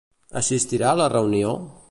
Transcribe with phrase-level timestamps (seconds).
[0.41, 1.57] Assistirà a la reunió?